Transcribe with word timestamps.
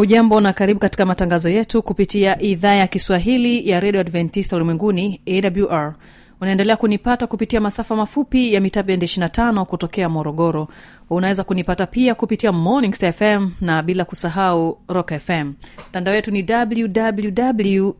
hujambo 0.00 0.40
na 0.40 0.52
karibu 0.52 0.80
katika 0.80 1.06
matangazo 1.06 1.48
yetu 1.48 1.82
kupitia 1.82 2.42
idhaa 2.42 2.74
ya 2.74 2.86
kiswahili 2.86 3.68
ya 3.68 3.80
redio 3.80 4.00
adventista 4.00 4.56
ulimwenguni 4.56 5.20
awr 5.26 5.94
unaendelea 6.40 6.76
kunipata 6.76 7.26
kupitia 7.26 7.60
masafa 7.60 7.96
mafupi 7.96 8.54
ya 8.54 8.60
mita 8.60 8.82
bendi 8.82 9.06
25 9.06 9.64
kutokea 9.64 10.08
morogoro. 10.08 10.68
Unaweza 11.10 11.44
kunipata 11.44 11.86
pia 11.86 12.14
kupitia 12.14 12.52
morning 12.52 12.94
Star 12.94 13.12
fm 13.12 13.50
na 13.60 13.82
bila 13.82 14.04
kusahau 14.04 14.78
rock 14.88 15.12
fm 15.18 15.52
mtandao 15.88 16.14
wetu 16.14 16.30
ni 16.30 16.46
www 16.50 17.90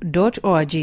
org. 0.42 0.74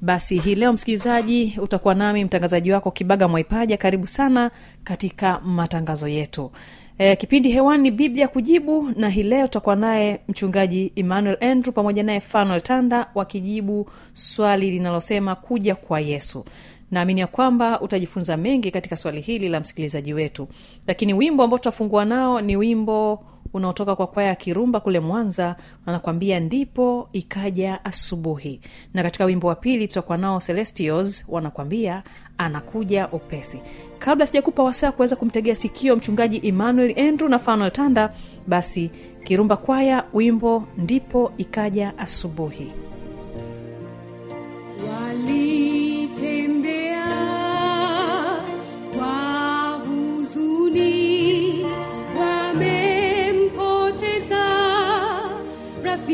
Basi 0.00 0.38
hii 0.38 0.54
leo 0.54 0.72
msikilizaji 0.72 1.58
utakuwa 1.62 1.94
nami 1.94 2.24
mtangazaji 2.24 2.72
wako 2.72 2.90
kibaga 2.90 3.28
mwaipaja. 3.28 3.76
Karibu 3.76 4.06
sana 4.06 4.50
katika 4.84 5.40
matangazo 5.40 6.08
yetu 6.08 6.50
e, 6.98 7.16
kipindi 7.16 7.50
hewani 7.50 7.82
ni 7.82 7.90
biblia 7.90 8.28
kujibu 8.28 8.90
na 8.96 9.08
hii 9.08 9.22
leo 9.22 9.46
tutakuwa 9.46 9.76
naye 9.76 10.20
mchungaji 10.28 10.92
emmanuel 10.96 11.36
andrew 11.40 11.72
pamoja 11.74 12.02
naye 12.02 12.20
fanuel 12.20 12.60
tanda 12.60 13.06
wakijibu 13.14 13.90
swali 14.12 14.70
linalosema 14.70 15.34
kuja 15.34 15.74
kwa 15.74 16.00
yesu. 16.00 16.44
Naamini 16.90 17.20
ya 17.20 17.26
kwamba 17.26 17.80
utajifunza 17.80 18.36
mengi 18.36 18.70
katika 18.70 18.96
swali 18.96 19.20
hili 19.20 19.48
la 19.48 19.60
msikilizaji 19.60 20.14
wetu. 20.14 20.48
Lakini 20.86 21.14
wimbo 21.14 21.42
ambao 21.42 21.58
tutafungua 21.58 22.04
nao 22.04 22.40
ni 22.40 22.56
wimbo 22.56 23.24
unaotoka 23.58 23.96
kwa 23.96 24.06
kwaya 24.06 24.28
ya 24.28 24.34
kirumba 24.34 24.80
kule 24.80 25.00
mwanza 25.00 25.56
wanakwambia 25.86 26.40
ndipo 26.40 27.08
ikaja 27.12 27.84
asubuhi. 27.84 28.60
Na 28.94 29.02
katika 29.02 29.24
wimbo 29.24 29.48
wa 29.48 29.54
pili 29.54 29.88
tutakuwa 29.88 30.18
nao 30.18 30.40
celestios 30.40 31.24
wanakwambia 31.28 32.02
anakuja 32.38 33.08
upesi. 33.08 33.60
Kabla 33.98 34.26
sijakupa 34.26 34.62
wasaa 34.62 34.92
kuweza 34.92 35.16
kumtegea 35.16 35.54
sikio 35.54 35.96
mchungaji 35.96 36.40
emmanuel 36.48 37.00
andrew 37.08 37.28
na 37.28 37.38
fanuel 37.38 37.70
tanda 37.70 38.12
basi 38.46 38.90
kirumba 39.24 39.56
kwaya 39.56 40.04
wimbo 40.14 40.64
ndipo 40.76 41.32
ikaja 41.38 41.98
asubuhi 41.98 42.72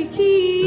rafiki 0.04 0.63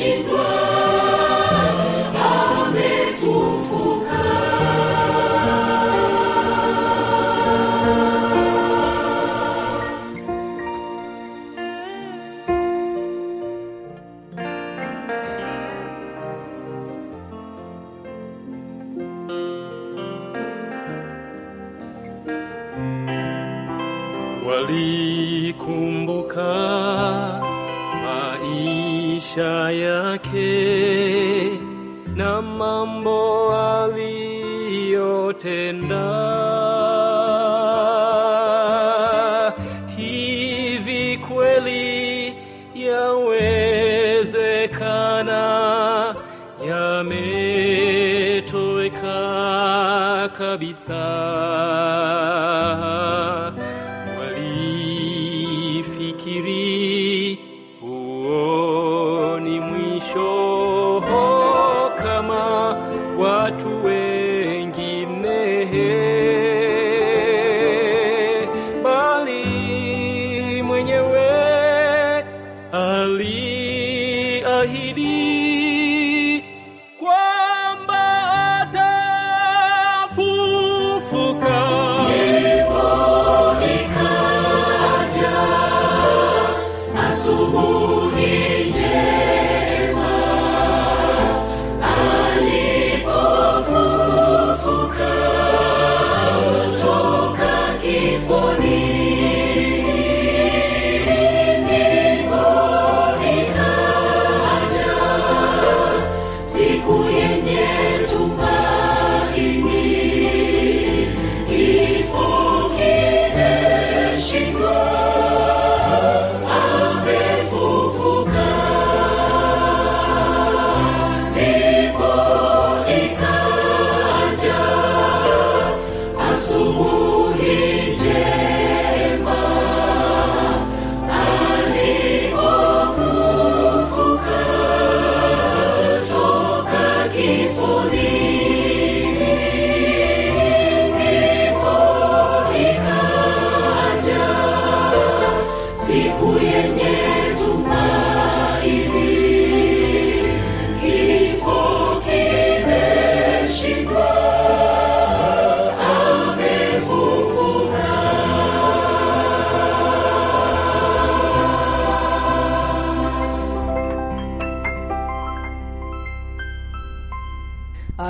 she 0.00 0.29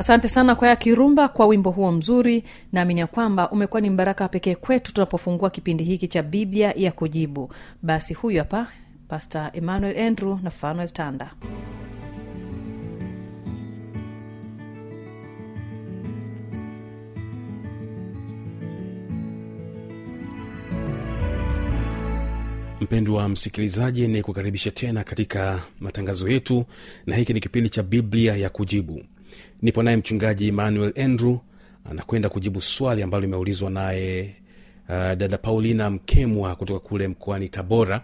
asante 0.00 0.28
sana 0.28 0.54
kwaya 0.54 0.76
kirumba 0.76 1.28
kwa 1.28 1.46
wimbo 1.46 1.70
huo 1.70 1.92
mzuri. 1.92 2.44
Naamini 2.72 3.00
ya 3.00 3.06
kwamba 3.06 3.50
umekuwa 3.50 3.80
ni 3.80 3.90
mbaraka 3.90 4.28
pekee 4.28 4.54
kwetu 4.54 4.94
tunapofungua 4.94 5.50
kipindi 5.50 5.84
hiki 5.84 6.08
cha 6.08 6.22
biblia 6.22 6.72
ya 6.76 6.92
kujibu. 6.92 7.52
Basi 7.82 8.14
huyu 8.14 8.38
hapa 8.38 8.66
pasta 9.08 9.50
emmanuel 9.54 9.98
andrew 9.98 10.38
na 10.42 10.50
fanuel 10.50 10.90
tanda. 10.90 11.30
Mpendwa 22.80 23.28
msikilizaji 23.28 24.08
ni 24.08 24.22
kukaribisha 24.22 24.70
tena 24.70 25.04
katika 25.04 25.62
matangazo 25.80 26.28
yetu 26.28 26.64
na 27.06 27.16
hiki 27.16 27.32
ni 27.32 27.40
kipindi 27.40 27.70
cha 27.70 27.82
biblia 27.82 28.36
ya 28.36 28.50
kujibu 28.50 29.02
nipo 29.62 29.82
naye 29.82 29.96
mchungaji 29.96 30.48
emmanuel 30.48 30.92
andrew 31.02 31.36
anakwenda 31.90 32.28
kujibu 32.28 32.60
swali 32.60 33.02
ambalo 33.02 33.20
limeulizwa 33.20 33.70
naye 33.70 34.34
uh, 34.88 34.94
dada 34.94 35.38
paulina 35.38 35.90
mkemwa 35.90 36.54
kutoka 36.56 36.80
kule 36.80 37.08
mkoani 37.08 37.48
tabora. 37.48 38.00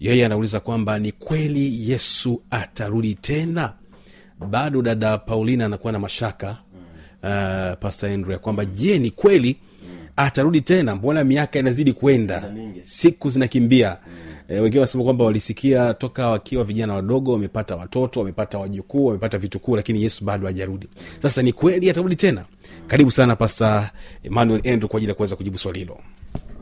Yeye 0.00 0.26
anauliza 0.26 0.60
kwamba 0.60 0.98
ni 0.98 1.12
kweli 1.12 1.90
yesu 1.90 2.42
atarudi 2.50 3.14
tena? 3.14 3.72
Bado 4.50 4.82
dada 4.82 5.18
paulina 5.18 5.66
anakuwa 5.66 5.92
na 5.92 5.98
mashaka 5.98 6.50
uh, 7.22 7.78
pastor 7.80 8.10
andrew 8.10 8.32
ya 8.32 8.38
kwamba 8.38 8.64
je 8.64 8.98
ni 8.98 9.10
kweli 9.10 9.56
atarudi 10.16 10.60
tena? 10.60 10.94
Mbona 10.96 11.24
miaka 11.24 11.58
inazidi 11.58 11.92
kwenda? 11.92 12.54
Siku 12.82 13.28
zinakimbia 13.30 13.98
e, 14.48 14.60
wengine 14.60 14.80
wanasema 14.80 15.04
kwamba 15.04 15.24
walisikia 15.24 15.94
toka 15.94 16.28
wakiwa 16.28 16.64
vijana 16.64 16.94
wadogo 16.94 17.32
wamepata 17.32 17.76
watoto 17.76 18.20
wamepata 18.20 18.58
wajukuu 18.58 19.06
wamepata 19.06 19.38
vitukuu 19.38 19.76
lakini 19.76 20.02
yesu 20.02 20.24
bado 20.24 20.46
hajarudi. 20.46 20.88
Sasa 21.18 21.42
ni 21.42 21.52
kweli 21.52 21.90
atarudi 21.90 22.16
tena? 22.16 22.44
Karibu 22.86 23.10
sana 23.10 23.36
pasta 23.36 23.90
emmanuel 24.22 24.68
andrew 24.72 24.88
kwa 24.88 24.96
ajili 24.98 25.10
ya 25.10 25.14
kuweza 25.14 25.36
kujibu 25.36 25.58
swali 25.58 25.78
hilo. 25.78 25.98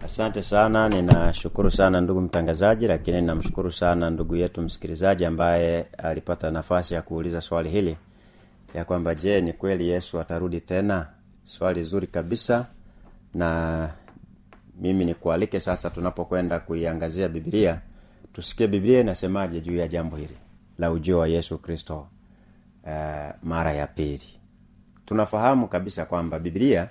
Asante 0.04 0.42
sana 0.42 0.88
ninashukuru 0.88 1.70
sana 1.70 2.00
ndugu 2.00 2.20
mtangazaji 2.20 2.86
lakini 2.86 3.22
namshukuru 3.22 3.72
sana 3.72 4.10
ndugu 4.10 4.36
yetu 4.36 4.62
msikilizaji 4.62 5.24
ambaye 5.24 5.86
alipata 5.98 6.50
nafasi 6.50 6.94
ya 6.94 7.02
kuuliza 7.02 7.40
swali 7.40 7.70
hili 7.70 7.96
ya 8.74 8.84
kwamba 8.84 9.14
je 9.14 9.40
ni 9.40 9.52
kweli 9.52 9.88
yesu 9.88 10.20
atarudi 10.20 10.60
tena? 10.60 11.06
Swali 11.44 11.82
zuri 11.82 12.06
kabisa 12.06 12.66
na 13.34 13.90
mimi 14.80 15.04
nikualike 15.04 15.60
sasa 15.60 15.90
tunapokwenda 15.90 16.60
kuiangazia 16.60 17.28
bibilia 17.28 17.80
tusikie 18.32 18.66
bibilia 18.68 19.00
inasemaje 19.00 19.60
juu 19.60 19.76
ya 19.76 19.88
jambo 19.88 20.16
hili 20.16 20.36
la 20.78 20.90
ujio 20.90 21.18
wa 21.18 21.28
yesu 21.28 21.58
kristo 21.58 22.06
uh, 22.84 22.90
mara 23.42 23.72
ya 23.72 23.86
pili. 23.86 24.38
Tunafahamu 25.06 25.68
kabisa 25.68 26.04
kwamba 26.04 26.38
bibilia 26.38 26.88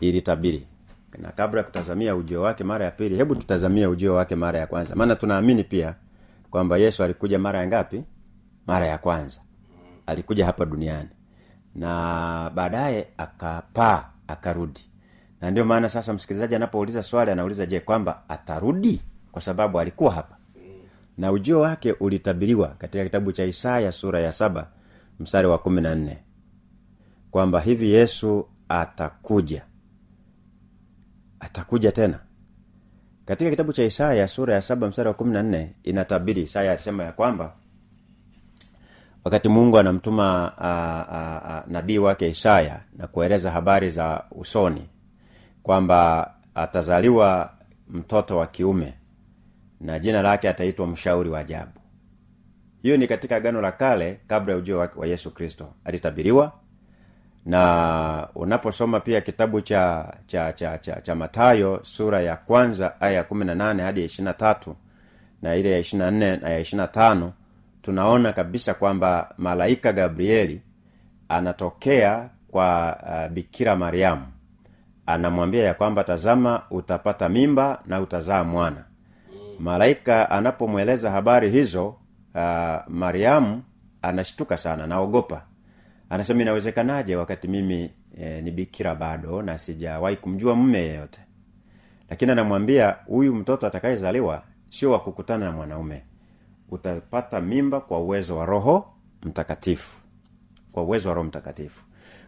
ilitabiri. 0.00 0.66
Na 1.18 1.28
kabla 1.32 1.60
ya 1.60 1.64
kutazamia 1.64 2.16
ujio 2.16 2.42
wake 2.42 2.64
mara 2.64 2.84
ya 2.84 2.90
pili 2.90 3.16
hebu 3.16 3.34
tutazamia 3.34 3.88
ujio 3.90 4.14
wake 4.14 4.34
mara 4.34 4.58
ya 4.58 4.66
kwanza. 4.66 4.94
Maana 4.94 5.16
tunaamini 5.16 5.64
pia 5.64 5.94
kwamba 6.50 6.76
yesu 6.78 7.02
alikuja 7.04 7.38
mara 7.38 7.58
ya 7.60 7.66
ngapi? 7.66 8.02
Mara 8.66 8.86
ya 8.86 8.98
kwanza. 8.98 9.40
Alikuja 10.06 10.46
hapa 10.46 10.64
duniani. 10.64 11.08
Na 11.74 12.50
baadaye 12.54 13.08
akapaa 13.16 14.04
akarudi 14.28 14.80
na 15.42 15.50
ndio 15.50 15.64
maana 15.64 15.88
sasa 15.88 16.12
msikilizaji 16.12 16.54
anapouliza 16.54 17.02
swali 17.02 17.30
anauliza 17.30 17.66
je 17.66 17.80
kwamba 17.80 18.22
atarudi? 18.28 19.02
Kwa 19.32 19.42
sababu 19.42 19.80
alikuwa 19.80 20.14
hapa. 20.14 20.36
Na 21.18 21.32
ujio 21.32 21.60
wake 21.60 21.92
ulitabiriwa 21.92 22.68
katika 22.68 23.04
kitabu 23.04 23.32
cha 23.32 23.44
isaya 23.44 23.92
sura 23.92 24.20
ya 24.20 24.32
saba 24.32 24.66
mstari 25.20 25.48
wa 25.48 25.58
kumi 25.58 25.80
na 25.80 25.94
nne. 25.94 26.18
Kwamba 27.30 27.60
hivi 27.60 27.92
yesu 27.92 28.48
atakuja. 28.68 29.62
Atakuja 31.40 31.92
tena. 31.92 32.18
Katika 33.24 33.50
kitabu 33.50 33.72
cha 33.72 33.84
isaya 33.84 34.28
sura 34.28 34.54
ya 34.54 34.62
saba 34.62 34.88
mstari 34.88 35.08
wa 35.08 35.14
kumi 35.14 35.32
na 35.32 35.42
nne 35.42 35.74
inatabiri 35.82 36.42
isaya 36.42 36.72
alisema 36.72 37.04
ya 37.04 37.12
kwamba 37.12 37.52
wakati 39.24 39.48
mungu 39.48 39.78
anamtuma 39.78 40.52
nabii 41.68 41.98
wake 41.98 42.28
isaya 42.30 42.80
na 42.96 43.06
kueleza 43.06 43.50
habari 43.50 43.90
za 43.90 44.24
usoni 44.30 44.88
kwamba 45.62 46.30
atazaliwa 46.54 47.52
mtoto 47.88 48.36
wa 48.38 48.46
kiume 48.46 48.94
na 49.80 49.98
jina 49.98 50.22
lake 50.22 50.48
ataitwa 50.48 50.86
mshauri 50.86 51.30
wa 51.30 51.38
ajabu. 51.40 51.72
Hiyo 52.82 52.96
ni 52.96 53.06
katika 53.06 53.40
gano 53.40 53.60
la 53.60 53.72
kale 53.72 54.20
kabla 54.26 54.52
ya 54.52 54.58
ujio 54.58 54.78
wa, 54.78 54.90
wa 54.96 55.06
yesu 55.06 55.30
kristo. 55.34 55.74
Alitabiriwa 55.84 56.52
na 57.46 58.28
unaposoma 58.34 59.00
pia 59.00 59.20
kitabu 59.20 59.60
cha 59.60 60.14
cha 60.26 60.52
cha 60.52 60.78
cha, 60.78 61.00
cha 61.00 61.14
matayo 61.14 61.80
sura 61.82 62.20
ya 62.20 62.36
kwanza 62.36 63.00
aya 63.00 63.12
ya 63.12 63.24
kumi 63.24 63.44
na 63.44 63.54
nane 63.54 63.82
hadi 63.82 64.00
ya 64.00 64.06
ishiri 64.06 64.24
na 64.24 64.32
tatu 64.32 64.76
na 65.42 65.54
ile 65.56 65.70
ya 65.70 65.78
ishiri 65.78 65.98
na 65.98 66.10
nne 66.10 66.36
na 66.36 66.50
ya 66.50 66.58
ishiri 66.60 66.76
na 66.76 66.86
tano 66.88 67.32
tunaona 67.82 68.32
kabisa 68.32 68.74
kwamba 68.74 69.34
malaika 69.38 69.92
gabrieli 69.92 70.62
anatokea 71.28 72.28
kwa 72.48 72.98
uh, 73.02 73.32
bikira 73.32 73.76
mariamu 73.76 74.26
anamwambia 75.12 75.64
ya 75.64 75.74
kwamba 75.74 76.04
tazama 76.04 76.62
utapata 76.70 77.28
mimba 77.28 77.82
na 77.86 78.00
utazaa 78.00 78.44
mwana. 78.44 78.84
Malaika 79.58 80.30
anapomweleza 80.30 81.10
habari 81.10 81.50
hizo 81.50 81.88
uh, 82.34 82.88
mariamu 82.88 83.62
anashtuka 84.02 84.56
sana 84.56 84.86
naogopa. 84.86 85.42
Anasema 86.10 86.42
inawezekanaje 86.42 87.16
wakati 87.16 87.48
mimi 87.48 87.90
e, 88.18 88.40
ni 88.42 88.50
bikira 88.50 88.94
bado 88.94 89.42
na 89.42 89.58
sijawahi 89.58 90.16
kumjua 90.16 90.56
mme 90.56 90.78
yeyote? 90.78 91.20
Lakini 92.10 92.32
anamwambia 92.32 92.96
huyu 93.06 93.34
mtoto 93.34 93.66
atakayezaliwa 93.66 94.42
sio 94.70 94.90
wa 94.90 95.00
kukutana 95.00 95.44
na 95.46 95.52
mwanaume. 95.52 96.02
Utapata 96.70 97.40
mimba 97.40 97.80
kwa 97.80 98.00
uwezo 98.00 98.36
wa 98.36 98.46
roho 98.46 98.94
mtakatifu. 99.22 99.96
Kwa 100.72 100.82
uwezo 100.82 101.08
wa 101.08 101.14
roho 101.14 101.28
mtakatifu 101.28 101.84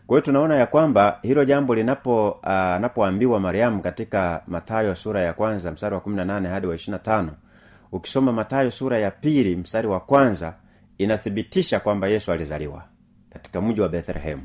kwa 0.06 0.16
hiyo 0.16 0.20
tunaona 0.20 0.56
ya 0.56 0.66
kwamba 0.66 1.18
hilo 1.22 1.44
jambo 1.44 1.74
linapo 1.74 2.30
uh, 2.30 2.48
anapoambiwa 2.48 3.40
mariamu 3.40 3.82
katika 3.82 4.42
matayo 4.46 4.94
sura 4.94 5.20
ya 5.20 5.32
kwanza 5.32 5.72
mstari 5.72 5.94
wa 5.94 6.00
18 6.00 6.46
hadi 6.48 6.66
wa 6.66 6.74
25 6.74 7.28
ukisoma 7.92 8.32
matayo 8.32 8.70
sura 8.70 8.98
ya 8.98 9.10
pili 9.10 9.56
mstari 9.56 9.88
wa 9.88 10.00
kwanza 10.00 10.54
inathibitisha 10.98 11.80
kwamba 11.80 12.08
yesu 12.08 12.32
alizaliwa 12.32 12.84
katika 13.30 13.60
mji 13.60 13.80
wa 13.80 13.88
bethlehemu. 13.88 14.42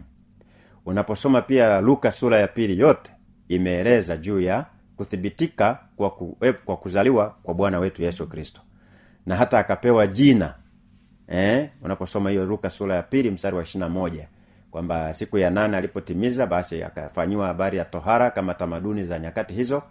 Unaposoma 0.86 1.42
pia 1.42 1.82
luka 1.82 2.12
sura 2.12 2.38
ya 2.40 2.48
pili 2.48 2.80
yote 2.80 3.12
imeeleza 3.48 4.18
juu 4.18 4.40
ya 4.42 4.66
kuthibitika 4.98 5.80
kwa, 5.96 6.10
ku, 6.10 6.38
eh, 6.42 6.56
kwa 6.66 6.78
kuzaliwa 6.78 7.36
kwa 7.44 7.54
bwana 7.54 7.80
wetu 7.80 8.04
yesu 8.04 8.28
kristo. 8.28 8.62
Na 9.26 9.36
hata 9.36 9.60
akapewa 9.60 10.08
jina 10.08 10.54
eh, 11.28 11.70
unaposoma 11.82 12.30
hiyo 12.30 12.46
luka 12.46 12.70
sura 12.70 12.96
ya 12.96 13.04
pili 13.04 13.32
mstari 13.32 13.56
wa 13.56 13.64
ishirina 13.64 13.90
moja 13.90 14.28
kwamba 14.72 15.14
siku 15.14 15.38
ya 15.38 15.50
nane 15.50 15.78
alipotimiza 15.78 16.48
basi 16.48 16.84
akafanyiwa 16.84 17.48
habari 17.48 17.78
ya 17.78 17.86
tohara 17.86 18.32
kama 18.32 18.54
tamaduni 18.54 19.04
za 19.04 19.20
nyakati 19.20 19.54
hizo 19.54 19.84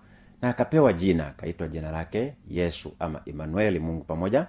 na 0.43 0.49
akapewa 0.49 0.93
jina 0.93 1.27
akaitwa 1.27 1.69
jina 1.69 1.91
lake 1.91 2.35
yesu 2.49 2.93
ama 2.99 3.21
emanueli 3.27 3.79
mungu 3.79 4.05
pamoja 4.05 4.47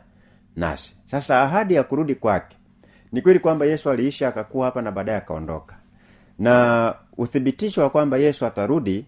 nasi. 0.56 0.96
Sasa 1.06 1.42
ahadi 1.42 1.74
ya 1.74 1.84
kurudi 1.84 2.16
kwake 2.16 2.58
ni 3.12 3.22
kweli 3.22 3.40
kwamba 3.40 3.66
yesu 3.66 3.90
aliisha 3.90 4.28
akakuwa 4.28 4.66
hapa 4.66 4.82
na 4.82 4.92
baadaye 4.92 5.18
akaondoka. 5.18 5.76
Na 6.40 6.96
uthibitisho 7.18 7.82
wa 7.82 7.90
kwamba 7.90 8.18
yesu 8.18 8.46
atarudi 8.46 9.06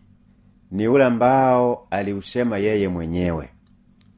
ni 0.72 0.88
ule 0.88 1.04
ambao 1.04 1.88
aliusema 1.92 2.58
yeye 2.58 2.88
mwenyewe 2.88 3.50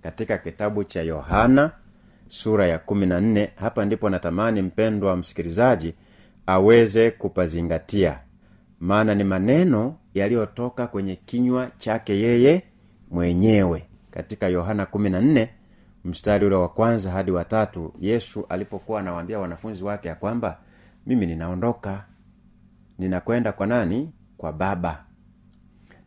katika 0.01 0.37
kitabu 0.37 0.83
cha 0.83 1.01
yohana 1.01 1.71
sura 2.27 2.67
ya 2.67 2.79
kumi 2.79 3.05
na 3.05 3.21
nne. 3.21 3.51
Hapa 3.55 3.85
ndipo 3.85 4.09
natamani 4.09 4.61
mpendwa 4.61 5.15
msikilizaji 5.17 5.93
aweze 6.47 7.11
kupazingatia. 7.11 8.19
Maana 8.79 9.15
ni 9.15 9.23
maneno 9.23 9.95
yaliyotoka 10.13 10.87
kwenye 10.87 11.15
kinywa 11.15 11.71
chake 11.77 12.19
yeye 12.19 12.63
mwenyewe. 13.11 13.85
Katika 14.11 14.47
yohana 14.47 14.83
14 14.85 15.47
mstari 16.05 16.45
ule 16.45 16.55
wa 16.55 16.69
kwanza 16.69 17.11
hadi 17.11 17.31
watatu 17.31 17.93
yesu 17.99 18.45
alipokuwa 18.49 18.99
anawaambia 18.99 19.39
wanafunzi 19.39 19.83
wake 19.83 20.07
ya 20.07 20.15
kwamba 20.15 20.57
mimi 21.05 21.25
ninaondoka. 21.25 22.05
Ninakwenda 22.99 23.51
kwa 23.51 23.67
nani? 23.67 24.09
Kwa 24.37 24.53
baba. 24.53 25.03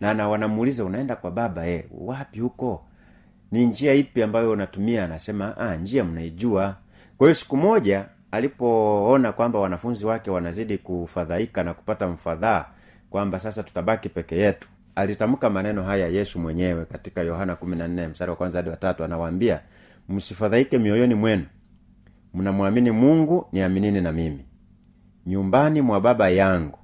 Na 0.01 0.15
na 0.15 0.29
wanamuuliza 0.29 0.85
unaenda 0.85 1.17
kwa 1.17 1.31
baba 1.31 1.69
e, 1.69 1.87
wapi 1.91 2.41
huko? 2.41 2.85
Ni 3.53 3.67
njia 3.67 3.95
ipi 3.95 4.23
ambayo 4.23 4.51
unatumia? 4.51 5.05
Anasema 5.05 5.57
ah, 5.57 5.77
njia 5.77 6.05
mnaijua. 6.05 6.77
Kwa 7.19 7.27
hiyo 7.27 7.35
siku 7.35 7.57
moja 7.57 8.09
alipoona 8.31 9.33
kwamba 9.33 9.59
wanafunzi 9.59 10.07
wake 10.07 10.31
wanazidi 10.31 10.79
kufadhaika 10.79 11.65
na 11.65 11.75
kupata 11.75 12.07
mfadhaa 12.09 12.65
kwamba 13.11 13.39
sasa 13.39 13.63
tutabaki 13.63 14.09
peke 14.09 14.37
yetu 14.37 14.69
alitamka 14.95 15.51
maneno 15.51 15.83
haya 15.83 16.09
yesu 16.09 16.39
mwenyewe 16.39 16.85
katika 16.85 17.21
yohana 17.23 17.55
14 17.55 18.09
mstari 18.09 18.31
wa 18.31 18.37
kwanza 18.37 18.59
hadi 18.59 18.71
watatu 18.71 19.05
anawaambia 19.05 19.61
msifadhaike 20.09 20.79
mioyoni 20.79 21.15
mwenu. 21.15 21.45
Mnamwamini 22.35 22.91
mungu 22.91 23.49
niaminini 23.53 24.01
na 24.01 24.13
mimi. 24.13 24.45
Nyumbani 25.27 25.81
mwa 25.81 26.01
baba 26.01 26.29
yangu 26.29 26.79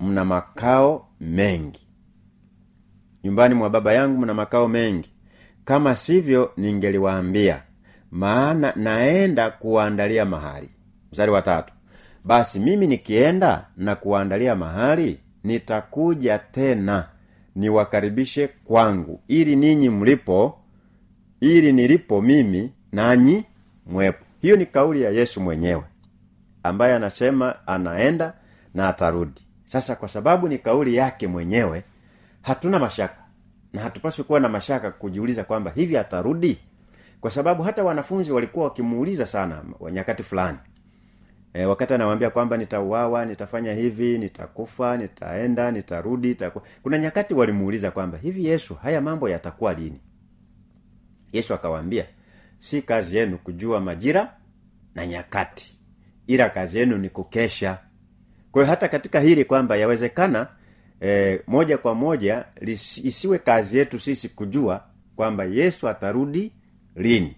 mna 0.00 0.24
makao 0.24 1.08
mengi. 1.20 1.88
Nyumbani 3.24 3.54
mwa 3.54 3.70
baba 3.70 3.92
yangu 3.92 4.18
mna 4.20 4.34
makao 4.34 4.68
mengi. 4.68 5.12
Kama 5.64 5.96
sivyo 5.96 6.52
ningeliwaambia 6.56 7.62
maana 8.12 8.72
naenda 8.76 9.50
kuwaandalia 9.50 10.24
mahali. 10.24 10.70
Mstari 11.12 11.30
wa 11.32 11.42
tatu. 11.42 11.74
Basi 12.24 12.58
mimi 12.60 12.86
nikienda 12.86 13.66
na 13.76 13.94
kuwaandalia 13.96 14.56
mahali 14.56 15.20
nitakuja 15.44 16.38
tena 16.38 17.08
niwakaribishe 17.56 18.48
kwangu 18.64 19.20
ili 19.28 19.56
ninyi 19.56 19.88
mlipo 19.90 20.58
ili 21.40 21.72
nilipo 21.72 22.22
mimi 22.22 22.72
nanyi 22.92 23.44
mwepo. 23.86 24.24
Hiyo 24.42 24.56
ni 24.56 24.66
kauli 24.66 25.02
ya 25.02 25.10
yesu 25.10 25.40
mwenyewe 25.40 25.82
ambaye 26.62 26.94
anasema 26.94 27.66
anaenda 27.66 28.34
na 28.74 28.88
atarudi. 28.88 29.42
Sasa 29.66 29.96
kwa 29.96 30.08
sababu 30.08 30.48
ni 30.48 30.58
kauli 30.58 30.96
yake 30.96 31.26
mwenyewe 31.26 31.84
hatuna 32.42 32.78
mashaka. 32.78 33.16
Na 33.72 33.80
hatupaswi 33.82 34.24
kuwa 34.24 34.40
na 34.40 34.48
mashaka 34.48 34.90
kujiuliza 34.90 35.44
kwamba 35.44 35.70
hivi 35.74 35.96
atarudi 35.96 36.58
kwa 37.22 37.30
sababu 37.30 37.62
hata 37.62 37.84
wanafunzi 37.84 38.32
walikuwa 38.32 38.64
wakimuuliza 38.64 39.26
sana 39.26 39.64
nyakati 39.92 40.22
fulani. 40.22 40.58
E, 41.52 41.64
wakati 41.64 41.94
anawambia 41.94 42.30
kwamba 42.30 42.56
nitauawa 42.56 43.24
nitafanya 43.26 43.74
hivi 43.74 44.18
nitakufa 44.18 44.96
nitaenda 44.96 45.70
nitarudi 45.70 46.28
nitaku... 46.28 46.62
kuna 46.82 46.98
nyakati 46.98 47.34
walimuuliza 47.34 47.90
kwamba 47.90 48.18
hivi 48.18 48.46
yesu 48.46 48.74
haya 48.74 49.00
mambo 49.00 49.28
yatakuwa 49.28 49.74
lini? 49.74 50.00
Yesu 51.32 51.54
akawaambia 51.54 52.06
si 52.58 52.82
kazi 52.82 53.16
yenu 53.16 53.38
kujua 53.38 53.80
majira 53.80 54.36
na 54.94 55.06
nyakati 55.06 55.78
ila 56.26 56.50
kazi 56.50 56.78
yenu 56.78 56.98
ni 56.98 57.08
kukesha. 57.08 57.78
Kwa 58.52 58.66
hata 58.66 58.88
katika 58.88 59.20
hili 59.20 59.44
kwamba 59.44 59.76
yawezekana 59.76 60.46
e, 61.00 61.40
moja 61.46 61.78
kwa 61.78 61.94
moja 61.94 62.44
lis, 62.60 62.98
isiwe 62.98 63.38
kazi 63.38 63.78
yetu 63.78 64.00
sisi 64.00 64.28
kujua 64.28 64.84
kwamba 65.16 65.44
yesu 65.44 65.88
atarudi 65.88 66.52
lini. 66.96 67.36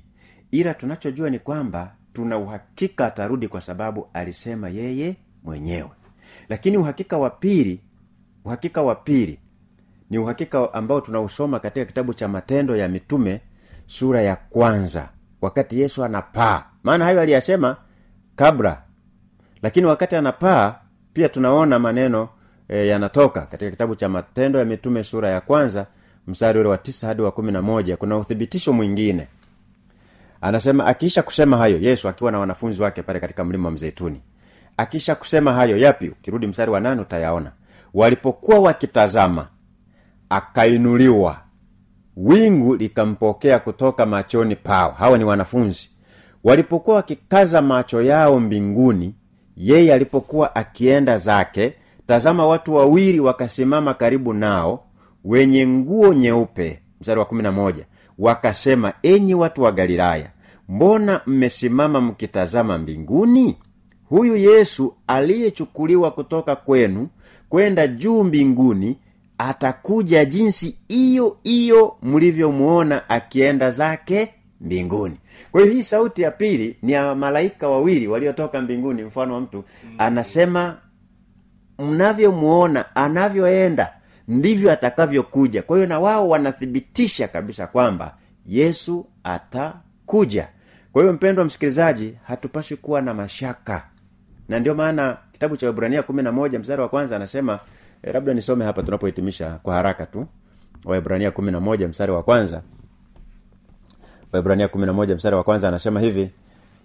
Ila 0.51 0.75
tunachojua 0.75 1.31
ni 1.31 1.39
kwamba 1.39 1.95
tuna 2.13 2.39
uhakika 2.39 3.07
atarudi 3.07 3.49
kwa 3.49 3.61
sababu 3.61 4.09
alisema 4.13 4.69
yeye 4.69 5.17
mwenyewe. 5.45 5.91
Lakini 6.49 6.77
uhakika 6.77 7.19
wa 7.19 7.31
pili 7.31 7.81
uhakika 8.45 8.83
wa 8.83 8.95
pili 8.95 9.39
ni 10.11 10.19
uhakika 10.19 10.75
ambao 10.75 11.01
tunausoma 11.01 11.61
katika 11.61 11.87
kitabu 11.87 12.15
cha 12.15 12.29
matendo 12.29 12.77
ya 12.77 12.89
mitume 12.89 13.41
sura 13.87 14.23
ya 14.23 14.37
kwanza 14.37 15.09
wakati 15.41 15.81
yesu 15.81 16.05
anapaa. 16.05 16.65
Maana 16.83 17.05
hayo 17.05 17.21
aliyasema 17.21 17.77
kabla. 18.37 18.83
Lakini 19.63 19.87
wakati 19.87 20.17
anapaa 20.17 20.75
pia 21.13 21.29
tunaona 21.29 21.79
maneno 21.79 22.29
e, 22.69 22.87
yanatoka 22.87 23.41
katika 23.47 23.71
kitabu 23.71 23.95
cha 23.97 24.09
matendo 24.09 24.59
ya 24.59 24.65
mitume 24.65 25.05
sura 25.05 25.29
ya 25.29 25.41
kwanza 25.41 25.87
mstari 26.27 26.59
ule 26.61 26.69
wa 26.69 26.79
tisa 26.79 27.07
hadi 27.07 27.23
wa 27.23 27.33
kumi 27.33 27.53
na 27.53 27.63
moja. 27.63 27.97
Kuna 27.97 28.19
uthibitisho 28.19 28.73
mwingine 28.73 29.29
anasema 30.45 30.87
akiisha 30.87 31.23
kusema 31.23 31.57
hayo 31.57 31.79
yesu 31.79 32.09
akiwa 32.09 32.33
na 32.33 32.39
wanafunzi 32.39 32.83
wake 32.83 33.03
pale 33.03 33.21
katika 33.21 33.45
mlima 33.45 33.69
wa 33.69 33.73
mzeituni. 33.73 34.23
Akiisha 34.77 35.15
kusema 35.15 35.53
hayo 35.53 35.77
yapi? 35.77 36.09
Ukirudi 36.09 36.47
mstari 36.47 36.71
wa 36.71 36.81
nane 36.81 37.01
utayaona. 37.01 37.53
Walipokuwa 37.95 38.59
wakitazama 38.59 39.49
akainuliwa. 40.29 41.41
Wingu 42.17 42.75
likampokea 42.77 43.59
kutoka 43.59 44.07
machoni 44.07 44.57
pao. 44.57 44.91
Hawa 44.91 45.19
ni 45.19 45.25
wanafunzi. 45.25 45.91
Walipokuwa 46.45 46.97
wakikaza 46.97 47.63
macho 47.63 48.03
yao 48.03 48.41
mbinguni 48.41 49.15
yeye 49.57 49.95
alipokuwa 49.95 50.55
akienda 50.55 51.19
zake 51.19 51.73
tazama 52.07 52.47
watu 52.47 52.75
wawili 52.75 53.21
wakasimama 53.21 53.95
karibu 53.95 54.33
nao 54.33 54.85
wenye 55.25 55.67
nguo 55.67 56.15
nyeupe 56.15 56.83
mstari 57.01 57.21
wa 57.21 57.27
wakasema 58.19 58.93
enyi 59.03 59.35
watu 59.35 59.63
wa 59.63 59.73
galilaya 59.73 60.31
mbona 60.69 61.21
mmesimama 61.27 62.01
mkitazama 62.01 62.79
mbinguni? 62.79 63.57
Huyu 64.05 64.37
yesu 64.37 64.95
aliyechukuliwa 65.07 66.11
kutoka 66.11 66.57
kwenu 66.57 67.09
kwenda 67.49 67.87
juu 67.87 68.25
mbinguni 68.25 68.99
atakuja 69.39 70.25
jinsi 70.25 70.77
iyo 70.89 71.37
iyo 71.45 71.97
mlivyomuona 72.03 73.09
akienda 73.09 73.71
zake 73.71 74.35
mbinguni. 74.61 75.17
Kwa 75.53 75.61
hiyo 75.61 75.73
hii 75.73 75.83
sauti 75.83 76.23
ya 76.23 76.31
pili 76.31 76.77
ni 76.83 76.93
ya 76.93 77.15
malaika 77.15 77.69
wawili 77.69 78.09
waliotoka 78.09 78.63
mbinguni 78.63 79.03
mfano 79.03 79.35
wa 79.35 79.41
mtu 79.41 79.65
anasema 79.99 80.77
mnavyomwona 81.79 82.97
anavyoenda 82.97 83.93
ndivyo 84.29 84.73
atakavyokuja. 84.73 85.63
Kwa 85.63 85.77
hiyo 85.77 85.89
na 85.89 86.01
wao 86.01 86.29
wanathibitisha 86.29 87.29
kabisa 87.29 87.67
kwamba 87.67 88.17
yesu 88.47 89.07
atakuja 90.05 90.49
kwa 90.93 91.03
hiyo 91.03 91.13
mpendwa 91.15 91.45
msikilizaji 91.45 92.15
hatupaswi 92.27 92.77
kuwa 92.77 93.03
na 93.03 93.15
mashaka. 93.15 93.83
Na 94.49 94.59
ndio 94.59 94.75
maana 94.75 95.17
kitabu 95.33 95.57
cha 95.57 95.69
ibrania 95.69 96.03
kumi 96.03 96.23
na 96.23 96.33
moja 96.33 96.59
mstari 96.59 96.83
wa 96.83 96.89
kwanza 96.89 97.17
anasema 97.17 97.59
eh, 98.03 98.15
labda 98.15 98.35
nisome 98.35 98.65
hapa 98.65 98.83
tunapohitimisha 98.83 99.59
kwa 99.63 99.75
haraka 99.75 100.07
tu. 100.07 100.27
Waibrania 100.85 101.31
kumi 101.31 101.53
na 101.53 101.61
moja 101.61 101.89
mstari 101.89 102.13
wa 102.13 102.23
kwanza. 102.23 102.63
Waibrania 104.33 104.69
kumi 104.69 104.87
na 104.87 104.93
moja 104.93 105.15
mstari 105.15 105.37
wa 105.37 105.45
kwanza 105.45 105.69
anasema 105.69 106.01
hivi 106.01 106.31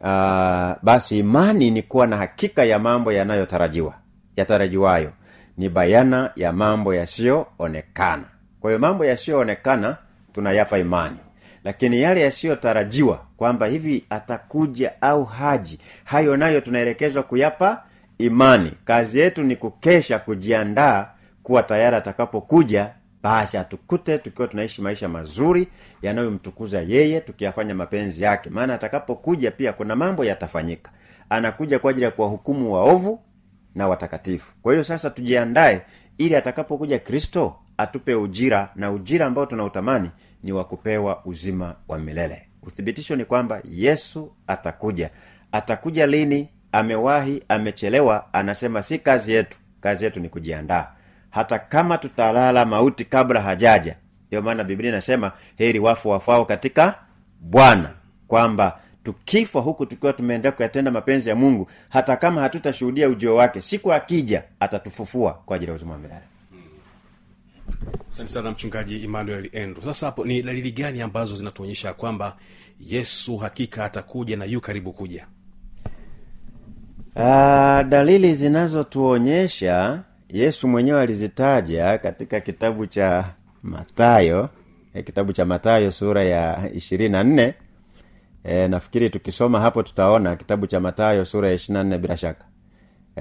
uh, 0.01 0.71
basi 0.83 1.19
imani 1.19 1.71
ni 1.71 1.81
kuwa 1.81 2.07
na 2.07 2.17
hakika 2.17 2.63
ya 2.63 2.79
mambo 2.79 3.11
yanayotarajiwa 3.11 3.93
yatarajiwayo. 4.35 5.11
Ni 5.57 5.69
bayana 5.69 6.31
ya 6.35 6.53
mambo 6.53 6.93
yasiyoonekana. 6.93 8.25
Kwa 8.59 8.71
hiyo 8.71 8.79
mambo 8.79 9.05
yasiyoonekana 9.05 9.97
tunayapa 10.33 10.77
imani 10.77 11.17
lakini 11.63 12.01
yale 12.01 12.21
yasiyotarajiwa 12.21 13.25
kwamba 13.37 13.65
hivi 13.65 14.05
atakuja 14.09 15.01
au 15.01 15.25
haji 15.25 15.79
hayo 16.03 16.37
nayo 16.37 16.61
tunaelekezwa 16.61 17.23
kuyapa 17.23 17.83
imani. 18.17 18.71
Kazi 18.85 19.19
yetu 19.19 19.43
ni 19.43 19.55
kukesha 19.55 20.19
kujiandaa 20.19 21.07
kuwa 21.43 21.63
tayari 21.63 21.95
atakapokuja 21.95 22.89
basi 23.23 23.57
atukute 23.57 24.17
tukiwa 24.17 24.47
tunaishi 24.47 24.81
maisha 24.81 25.09
mazuri 25.09 25.67
yanayomtukuza 26.01 26.81
yeye 26.81 27.21
tukiyafanya 27.21 27.75
mapenzi 27.75 28.23
yake. 28.23 28.49
Maana 28.49 28.73
atakapokuja 28.73 29.51
pia 29.51 29.73
kuna 29.73 29.95
mambo 29.95 30.25
yatafanyika. 30.25 30.91
Anakuja 31.29 31.79
kwa 31.79 31.91
ajili 31.91 32.05
ya 32.05 32.11
kuwahukumu 32.11 32.73
waovu 32.73 33.19
na 33.75 33.87
watakatifu. 33.87 34.53
Kwa 34.61 34.73
hiyo 34.73 34.83
sasa 34.83 35.09
tujiandae 35.09 35.81
ili 36.17 36.35
atakapokuja 36.35 36.99
kristo 36.99 37.55
atupe 37.77 38.15
ujira 38.15 38.69
na 38.75 38.91
ujira 38.91 39.25
ambao 39.25 39.45
tunautamani 39.45 40.09
ni 40.43 40.51
wa 40.51 40.63
kupewa 40.63 41.21
uzima 41.25 41.75
wa 41.87 41.97
milele. 41.99 42.45
Uthibitisho 42.63 43.15
ni 43.15 43.25
kwamba 43.25 43.61
yesu 43.71 44.31
atakuja. 44.47 45.09
Atakuja 45.51 46.07
lini? 46.07 46.49
Amewahi 46.71 47.43
amechelewa 47.49 48.33
anasema 48.33 48.83
si 48.83 48.99
kazi 48.99 49.31
yetu. 49.31 49.57
Kazi 49.81 50.03
yetu 50.03 50.19
ni 50.19 50.29
kujiandaa. 50.29 50.87
Hata 51.29 51.59
kama 51.59 51.97
tutalala 51.97 52.65
mauti 52.65 53.05
kabla 53.05 53.41
hajaja. 53.41 53.95
Ndio 54.27 54.41
maana 54.41 54.63
biblia 54.63 54.89
inasema 54.89 55.31
heri 55.57 55.79
wafu 55.79 56.09
wafao 56.09 56.45
katika 56.45 56.95
bwana. 57.39 57.89
Kwamba 58.27 58.79
tukifa 59.03 59.59
huku 59.59 59.85
tukiwa 59.85 60.13
tumeendelea 60.13 60.51
kuyatenda 60.51 60.91
mapenzi 60.91 61.29
ya 61.29 61.35
mungu 61.35 61.67
hata 61.89 62.17
kama 62.17 62.41
hatutashuhudia 62.41 63.09
ujio 63.09 63.35
wake 63.35 63.61
siku 63.61 63.93
akija 63.93 64.43
atatufufua 64.59 65.33
kwa 65.33 65.55
ajili 65.55 65.69
ya 65.71 65.75
uzima 65.75 65.91
wa 65.91 65.97
milele 65.97 66.21
asante 68.09 68.29
sana 68.31 68.51
mchungaji 68.51 69.03
emmanuel 69.03 69.45
andrew. 69.63 69.83
Sasa 69.83 70.05
hapo 70.05 70.25
ni 70.25 70.41
dalili 70.41 70.71
gani 70.71 71.01
ambazo 71.01 71.35
zinatuonyesha 71.35 71.93
kwamba 71.93 72.37
yesu 72.79 73.37
hakika 73.37 73.85
atakuja 73.85 74.37
na 74.37 74.45
yu 74.45 74.61
karibu 74.61 74.93
kuja? 74.93 75.27
Ah, 77.15 77.83
dalili 77.89 78.35
zinazotuonyesha 78.35 80.03
yesu 80.29 80.67
mwenyewe 80.67 81.01
alizitaja 81.01 81.97
katika 81.97 82.39
kitabu 82.39 82.85
cha 82.87 83.33
matayo 83.63 84.49
eh, 84.93 85.05
kitabu 85.05 85.33
cha 85.33 85.45
matayo 85.45 85.91
sura 85.91 86.23
ya 86.23 86.71
ishirini 86.73 87.09
na 87.09 87.23
nne. 87.23 87.53
E, 88.43 88.67
nafikiri 88.67 89.09
tukisoma 89.09 89.59
hapo 89.61 89.83
tutaona 89.83 90.35
kitabu 90.35 90.67
cha 90.67 90.79
matayo 90.79 91.25
sura 91.25 91.47
ya 91.47 91.53
ishiri 91.53 91.73
na 91.73 91.83
nne 91.83 91.97
bila 91.97 92.17
shaka. 92.17 92.45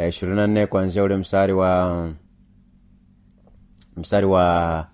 Ishirini 0.09 0.37
na 0.37 0.47
nne 0.47 0.67
kuanzia 0.67 1.03
ule 1.03 1.17
mstari 1.17 1.53
wa 1.53 2.11
mstari 3.99 4.27
wa 4.27 4.87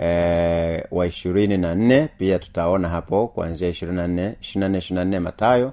e, 0.00 0.84
wa 0.90 1.06
ishirini 1.06 1.58
na 1.58 1.74
nne 1.74 2.08
pia 2.18 2.38
tutaona 2.38 2.88
hapo 2.88 3.28
kuanzia 3.28 3.68
ishirini 3.68 3.98
matayo 5.20 5.72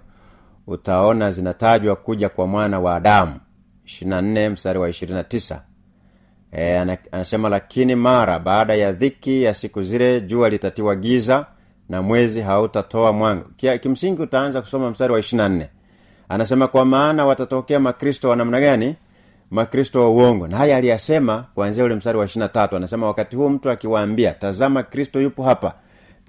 utaona 0.68 1.32
zinatajwa 1.32 1.96
kuja 1.96 2.30
kwa 2.30 2.48
mwana 2.48 2.80
wa 2.80 2.96
adamu. 2.96 3.40
Ishiri 3.86 4.10
na 4.10 4.22
nne 4.22 4.50
mstari 4.50 4.80
wa 4.80 4.90
ishirini 4.90 5.18
na 5.18 5.24
tisa. 5.24 5.64
E, 6.52 6.78
anasema 7.12 7.50
lakini 7.50 7.96
mara 7.96 8.40
baada 8.40 8.74
ya 8.76 8.92
dhiki 8.92 9.44
ya 9.44 9.54
siku 9.54 9.82
zile 9.82 10.22
jua 10.22 10.50
litatiwa 10.50 10.96
giza 10.96 11.46
na 11.90 12.02
mwezi 12.02 12.42
hautatoa 12.42 13.14
mwanga. 13.14 13.46
Kimsingi 13.82 14.22
utaanza 14.22 14.62
kusoma 14.62 14.90
mstari 14.92 15.14
wa 15.14 15.20
ishiri 15.20 15.50
nne. 15.50 15.70
Anasema 16.30 16.68
kwa 16.68 16.86
maana 16.86 17.26
watatokea 17.26 17.80
makristo 17.80 18.30
wa 18.30 18.36
namna 18.36 18.60
gani 18.60 18.96
makristo 19.52 20.02
wa 20.02 20.10
uongo. 20.10 20.48
Na 20.48 20.58
haya 20.58 20.78
aliyasema 20.78 21.46
kuanzia 21.56 21.84
ule 21.84 21.96
mstari 21.96 22.18
wa 22.18 22.26
ishiri 22.26 22.40
na 22.40 22.48
tatu 22.50 22.76
anasema 22.76 23.08
wakati 23.08 23.36
huu 23.36 23.50
mtu 23.50 23.70
akiwaambia 23.70 24.34
tazama 24.34 24.84
kristo 24.84 25.22
yupo 25.22 25.44
hapa 25.44 25.74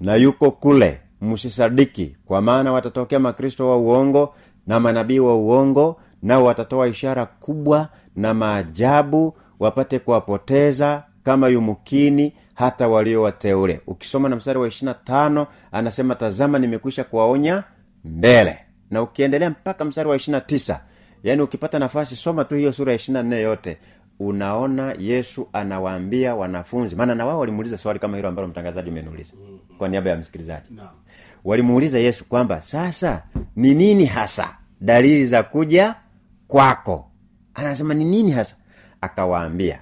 na 0.01 0.15
yuko 0.15 0.51
kule 0.51 1.01
msisadiki 1.21 2.17
kwa 2.27 2.43
maana 2.43 2.73
watatokea 2.73 3.19
makristo 3.19 3.69
wa 3.69 3.77
uongo 3.77 4.35
na 4.67 4.81
manabii 4.81 5.19
wa 5.19 5.37
uongo 5.37 6.01
nao 6.23 6.45
watatoa 6.45 6.89
ishara 6.89 7.27
kubwa 7.27 7.89
na 8.17 8.35
maajabu 8.35 9.37
wapate 9.61 9.99
kuwapoteza 9.99 11.03
kama 11.23 11.49
yumukini 11.49 12.33
hata 12.55 12.89
walio 12.89 13.23
wateule. 13.23 13.81
Ukisoma 13.87 14.29
na 14.29 14.37
mstari 14.37 14.59
wa 14.59 14.69
ishirina 14.69 14.95
tano 14.95 15.47
anasema 15.73 16.15
tazama 16.15 16.59
nimekwisha 16.59 17.05
kuwaonya 17.05 17.65
mbele. 18.05 18.59
Na 18.91 19.03
ukiendelea 19.03 19.51
mpaka 19.51 19.85
mstari 19.85 20.09
wa 20.09 20.17
ishirina 20.17 20.41
tisa 20.41 20.81
yaani 21.23 21.43
ukipata 21.43 21.79
nafasi 21.79 22.17
soma 22.17 22.45
tu 22.45 22.55
hiyo 22.57 22.73
sura 22.73 22.93
ya 22.93 22.97
ishirina 22.97 23.23
nne 23.23 23.41
yote. 23.41 23.79
Unaona 24.21 24.95
yesu 24.99 25.49
anawaambia 25.53 26.35
wanafunzi. 26.35 26.97
Maana 26.97 27.15
na 27.15 27.27
wao 27.27 27.39
walimuuliza 27.39 27.79
swali 27.79 27.99
kama 27.99 28.17
hilo 28.17 28.29
ambalo 28.29 28.49
mtangazaji 28.49 28.91
umeniuliza 28.91 29.33
kwa 29.79 29.89
niaba 29.89 30.11
ya 30.11 30.17
msikilizaji. 30.17 30.69
Walimuuliza 31.45 31.99
yesu 31.99 32.25
kwamba 32.25 32.61
sasa 32.63 33.23
ni 33.57 33.75
nini 33.75 34.05
hasa 34.07 34.57
dalili 34.81 35.27
za 35.27 35.43
kuja 35.43 35.95
kwako? 36.49 37.11
Anasema 37.55 37.95
ni 37.95 38.05
nini 38.05 38.31
hasa? 38.31 38.57
Akawaambia 39.01 39.81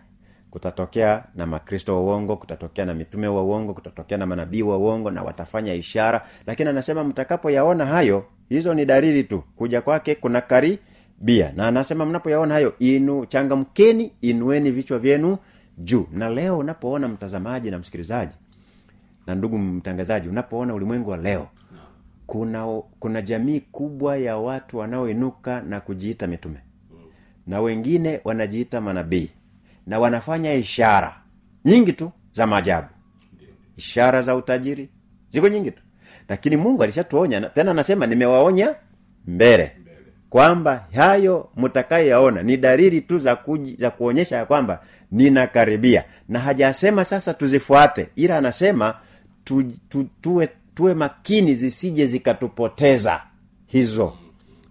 kutatokea 0.51 1.25
na 1.35 1.47
makristo 1.47 1.95
wa 1.95 2.01
uongo 2.03 2.37
kutatokea 2.37 2.85
na 2.87 2.95
mitume 2.95 3.29
wa 3.29 3.43
uongo 3.43 3.75
kutatokea 3.75 4.19
na 4.19 4.27
manabii 4.27 4.63
wa 4.63 4.77
uongo 4.79 5.11
na 5.11 5.23
watafanya 5.23 5.75
ishara. 5.75 6.27
Lakini 6.47 6.69
anasema 6.71 7.05
mtakapoyaona 7.05 7.87
hayo 7.87 8.25
hizo 8.49 8.75
ni 8.75 8.85
dalili 8.85 9.25
tu. 9.25 9.43
Kuja 9.57 9.81
kwake 9.81 10.15
kuna 10.15 10.41
karibia 11.17 11.53
na 11.57 11.69
anasema 11.69 12.07
mnapoyaona 12.07 12.55
hayo 12.55 12.75
inu 12.79 13.27
changamkeni 13.27 14.13
inueni 14.21 14.71
vichwa 14.71 14.99
vyenu 14.99 15.39
juu. 15.79 16.07
Na 16.13 16.29
leo 16.29 16.59
unapoona 16.59 17.09
mtazamaji 17.09 17.71
na 17.71 17.79
msikilizaji 17.79 18.37
na 19.27 19.35
ndugu 19.35 19.59
mtangazaji 19.59 20.29
unapoona 20.29 20.75
ulimwengu 20.75 21.11
wa 21.11 21.17
leo 21.17 21.49
kuna 22.27 22.67
kuna 23.01 23.23
jamii 23.23 23.61
kubwa 23.61 24.17
ya 24.17 24.37
watu 24.37 24.79
wanaoinuka 24.79 25.61
na 25.63 25.81
kujiita 25.81 26.27
mitume. 26.27 26.59
Na 27.47 27.61
wengine 27.61 28.21
wanajiita 28.25 28.81
manabii. 28.81 29.31
Na 29.87 29.99
wanafanya 29.99 30.55
ishara 30.55 31.23
nyingi 31.65 31.93
tu 31.93 32.13
za 32.33 32.47
maajabu. 32.47 32.89
Ishara 33.77 34.23
za 34.23 34.37
utajiri 34.37 34.89
ziko 35.31 35.49
nyingi 35.49 35.71
tu. 35.71 35.83
Lakini 36.29 36.57
mungu 36.57 36.83
alishatuonya 36.83 37.41
tena 37.41 37.71
anasema 37.71 38.07
nimewaonya 38.07 38.75
mbele 39.27 39.73
kwamba 40.37 40.85
hayo 40.95 41.49
mtakayoyaona 41.57 42.43
ni 42.43 42.57
dalili 42.57 43.01
tu 43.01 43.19
za, 43.19 43.37
kuji, 43.37 43.77
za 43.77 43.91
kuonyesha 43.91 44.37
ya 44.37 44.47
kwamba 44.47 44.81
ninakaribia. 45.13 46.05
Na 46.29 46.39
hajasema 46.39 47.05
sasa 47.05 47.35
tuzifuate 47.35 48.09
ila 48.17 48.39
anasema 48.39 48.95
tu, 49.45 49.65
tu, 49.89 50.07
tuwe, 50.21 50.49
tuwe 50.75 50.95
makini 50.95 51.55
zisije 51.55 52.07
zikatupoteza 52.07 53.23
hizo. 53.67 54.13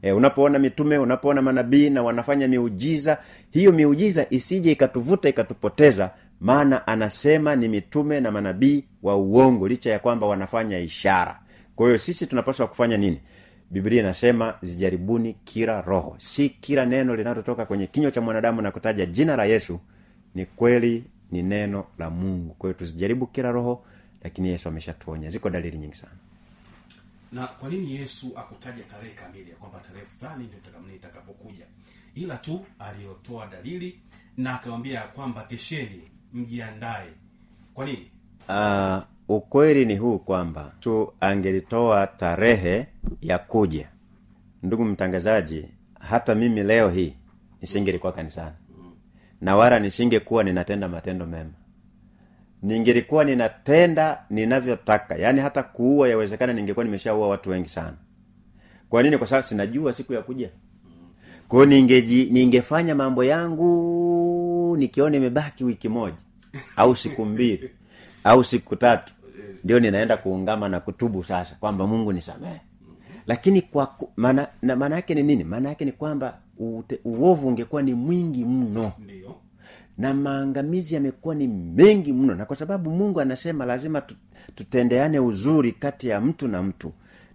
E, 0.02 0.12
unapoona 0.12 0.60
mitume 0.60 0.98
unapoona 0.98 1.42
manabii 1.42 1.90
na 1.90 2.04
wanafanya 2.04 2.48
miujiza 2.48 3.18
hiyo 3.52 3.72
miujiza 3.72 4.26
isije 4.30 4.72
ikatuvuta 4.72 5.30
ikatupoteza 5.30 6.10
maana 6.40 6.88
anasema 6.88 7.56
ni 7.56 7.68
mitume 7.68 8.20
na 8.20 8.32
manabii 8.32 8.84
wa 9.04 9.16
uongo 9.18 9.68
licha 9.68 9.92
ya 9.92 10.00
kwamba 10.00 10.28
wanafanya 10.28 10.80
ishara. 10.80 11.40
Kwa 11.76 11.86
hiyo 11.86 11.98
sisi 11.98 12.28
tunapaswa 12.28 12.68
kufanya 12.68 12.98
nini 12.98 13.22
biblia 13.76 14.00
inasema 14.02 14.58
zijaribuni 14.62 15.34
kila 15.34 15.82
roho. 15.82 16.16
Si 16.20 16.50
kila 16.50 16.86
neno 16.86 17.16
linalotoka 17.16 17.66
kwenye 17.66 17.88
kinywa 17.88 18.12
cha 18.12 18.22
mwanadamu 18.22 18.62
na 18.62 18.72
kutaja 18.72 19.06
jina 19.06 19.36
la 19.36 19.46
yesu 19.46 19.80
ni 20.36 20.46
kweli 20.46 21.04
ni 21.32 21.44
neno 21.44 21.86
la 21.98 22.10
mungu. 22.10 22.54
Kwa 22.54 22.70
hiyo 22.70 22.80
tusijaribu 22.80 23.28
kila 23.28 23.52
roho 23.52 23.86
lakini 24.24 24.48
yesu 24.50 24.70
ameshatuonya. 24.70 25.30
Ziko 25.30 25.50
dalili 25.50 25.78
nyingi 25.78 25.96
sana. 25.96 26.14
Na 27.32 27.48
kwa 27.48 27.70
nini 27.70 27.96
yesu 27.96 28.32
akutaja 28.38 28.84
tarehe 28.84 29.14
kamili 29.14 29.50
ya 29.50 29.56
kwamba 29.56 29.80
tarehe 29.80 30.06
fulani 30.06 30.48
ndio 30.48 30.96
itakapokuja 30.96 31.66
ila 32.16 32.38
tu 32.38 32.66
aliyotoa 32.80 33.48
dalili 33.48 34.00
na 34.38 34.54
akawambia 34.56 35.00
ya 35.00 35.08
kwamba 35.08 35.44
kesheni 35.44 36.02
mjiandae. 36.34 37.08
Kwa 37.74 37.86
nini? 37.86 38.12
Uh, 38.50 39.15
ukweli 39.28 39.86
ni 39.86 39.96
huu 39.96 40.20
kwamba 40.20 40.72
tu 40.80 41.14
angelitoa 41.20 42.08
tarehe 42.08 42.88
ya 43.22 43.38
kuja. 43.40 43.88
Ndugu 44.64 44.86
mtangazaji 44.86 45.66
hata 46.00 46.36
mimi 46.36 46.64
leo 46.64 46.90
hii 46.90 47.14
nisingelikuwa 47.62 48.12
kanisani. 48.12 48.56
Na 49.42 49.56
wala 49.56 49.80
nisingekuwa 49.80 50.44
ninatenda 50.44 50.88
matendo 50.88 51.26
mema. 51.26 51.50
Ningelikuwa 52.64 53.24
ninatenda 53.24 54.24
ninavyotaka. 54.30 55.16
Yaani 55.16 55.42
hata 55.42 55.64
kuua 55.64 56.10
yawezekana 56.10 56.54
ningekuwa 56.54 56.86
nimeshaua 56.86 57.28
watu 57.28 57.50
wengi 57.50 57.70
sana. 57.70 57.98
Kwa 58.90 59.04
nini? 59.04 59.18
Kwa 59.18 59.28
sababu 59.28 59.48
sinajua 59.48 59.94
siku 59.94 60.14
ya 60.14 60.22
kuja. 60.22 60.50
Kwao 61.48 61.66
ningeji 61.66 62.26
ningefanya 62.26 62.96
mambo 62.96 63.24
yangu 63.24 64.76
nikiona 64.80 65.18
imebaki 65.18 65.64
wiki 65.64 65.90
moja. 65.90 66.16
Au 66.76 66.96
siku 66.96 67.26
mbili. 67.26 67.70
Au 68.24 68.44
siku 68.44 68.76
tatu 68.76 69.14
ndio 69.64 69.80
ninaenda 69.80 70.18
kuungama 70.18 70.70
na 70.70 70.80
kutubu 70.80 71.24
sasa 71.24 71.56
kwamba 71.60 71.88
mungu 71.88 72.14
nisamehe. 72.14 72.62
Lakini 73.28 73.62
kwa 73.62 73.96
maana 74.16 74.48
maana 74.62 74.96
yake 74.96 75.16
ni 75.16 75.24
nini? 75.24 75.44
Maana 75.44 75.70
yake 75.70 75.86
ni 75.86 75.92
kwamba 75.92 76.38
ute- 76.60 77.00
uovu 77.06 77.48
ungekuwa 77.48 77.82
ni 77.82 77.94
mwingi 77.94 78.46
mno. 78.46 78.92
Na 79.98 80.14
maangamizi 80.14 80.96
yamekuwa 80.96 81.36
ni 81.36 81.48
mengi 81.48 82.14
mno. 82.14 82.36
Na 82.36 82.46
kwa 82.46 82.56
sababu 82.56 82.90
mungu 82.90 83.22
anasema 83.22 83.66
lazima 83.66 84.02
tutendeane 84.56 85.20
uzuri 85.20 85.72
kati 85.72 86.08
ya 86.08 86.22
mtu 86.22 86.48
na 86.48 86.64
mtu. 86.64 86.92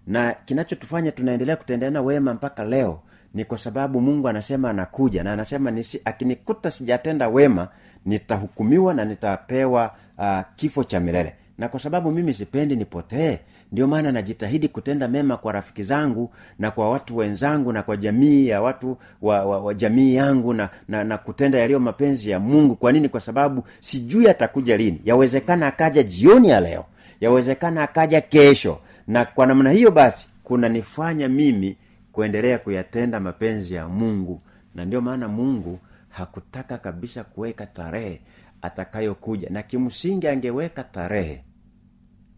Na 0.06 0.32
kinachotufanya 0.44 1.12
tunaendelea 1.12 1.56
kutendeana 1.56 2.02
wema 2.02 2.34
mpaka 2.34 2.64
leo 2.64 3.00
ni 3.34 3.44
kwa 3.44 3.58
sababu 3.58 4.00
mungu 4.00 4.28
anasema 4.28 4.70
anakuja 4.70 5.24
na 5.24 5.32
anasema 5.32 5.70
nisi, 5.70 6.00
akinikuta 6.04 6.70
sijatenda 6.70 7.28
wema 7.28 7.68
nitahukumiwa 8.06 8.94
na 8.94 9.04
nitapewa 9.04 9.94
uh, 10.18 10.40
kifo 10.56 10.84
cha 10.84 11.00
milele 11.00 11.34
na 11.60 11.68
kwa 11.68 11.80
sababu 11.80 12.12
mimi 12.12 12.34
sipendi 12.34 12.76
nipotee 12.76 13.38
ndio 13.72 13.86
maana 13.86 14.12
najitahidi 14.12 14.68
kutenda 14.68 15.08
mema 15.08 15.36
kwa 15.36 15.52
rafiki 15.52 15.82
zangu 15.82 16.30
na 16.58 16.70
kwa 16.70 16.90
watu 16.90 17.16
wenzangu 17.16 17.72
na 17.72 17.82
kwa 17.82 17.96
jamii 17.96 18.46
ya 18.46 18.62
watu 18.62 18.96
wa, 19.22 19.44
wa, 19.44 19.60
wa 19.60 19.74
jamii 19.74 20.14
yangu 20.14 20.54
na, 20.54 20.68
na, 20.88 21.04
na 21.04 21.18
kutenda 21.18 21.58
yaliyo 21.58 21.80
mapenzi 21.80 22.30
ya 22.30 22.40
mungu. 22.40 22.76
Kwa 22.76 22.92
nini? 22.92 23.08
Kwa 23.08 23.20
sababu 23.20 23.64
sijui 23.80 24.28
atakuja 24.28 24.76
lini. 24.76 25.00
Yawezekana 25.04 25.66
akaja 25.66 26.02
jioni 26.02 26.48
ya 26.48 26.60
leo. 26.60 26.84
Yawezekana 27.20 27.82
akaja 27.82 28.20
kesho. 28.20 28.78
Na 29.06 29.24
kwa 29.24 29.46
namna 29.46 29.70
hiyo 29.70 29.90
basi 29.90 30.28
kunanifanya 30.44 31.28
mimi 31.28 31.76
kuendelea 32.12 32.58
kuyatenda 32.58 33.20
mapenzi 33.20 33.74
ya 33.74 33.88
mungu. 33.88 34.40
Na 34.74 34.84
ndio 34.84 35.00
maana 35.00 35.28
mungu 35.28 35.78
hakutaka 36.08 36.78
kabisa 36.78 37.24
kuweka 37.24 37.66
tarehe 37.66 38.20
atakayokuja. 38.62 39.48
Na 39.50 39.62
kimsingi 39.62 40.28
angeweka 40.28 40.84
tarehe 40.84 41.42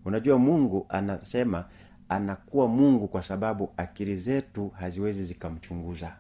unajua 0.05 0.39
mungu 0.39 0.87
anasema 0.89 1.65
anakuwa 2.09 2.69
mungu 2.69 3.09
kwa 3.09 3.23
sababu 3.23 3.73
akili 3.77 4.17
zetu 4.17 4.69
haziwezi 4.69 5.25
zikamchunguza. 5.25 6.17